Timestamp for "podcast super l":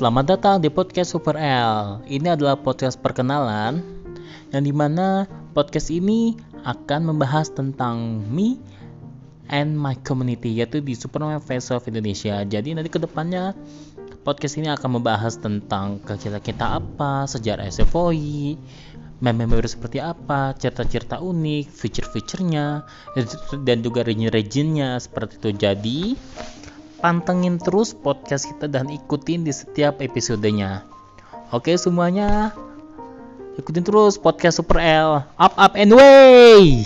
0.72-2.00, 34.20-35.24